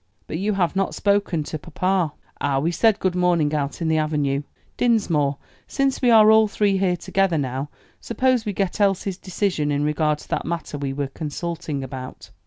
"But 0.25 0.39
you 0.39 0.53
have 0.53 0.75
not 0.75 0.95
spoken 0.95 1.43
to 1.43 1.59
papa." 1.59 2.13
"Ah, 2.41 2.57
we 2.57 2.71
said 2.71 2.97
good 2.97 3.13
morning 3.13 3.53
out 3.53 3.83
in 3.83 3.87
the 3.87 3.99
avenue. 3.99 4.41
Dinsmore, 4.75 5.37
since 5.67 6.01
we 6.01 6.09
are 6.09 6.31
all 6.31 6.47
three 6.47 6.79
here 6.79 6.97
together 6.97 7.37
now, 7.37 7.69
suppose 7.99 8.43
we 8.43 8.51
get 8.51 8.81
Elsie's 8.81 9.19
decision 9.19 9.71
in 9.71 9.83
regard 9.83 10.17
to 10.17 10.27
that 10.29 10.43
matter 10.43 10.79
we 10.79 10.91
were 10.91 11.05
consulting 11.05 11.83
about." 11.83 12.31